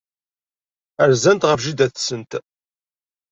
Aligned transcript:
Rzant 1.11 1.47
ɣef 1.49 1.59
jida-tsent. 1.65 2.31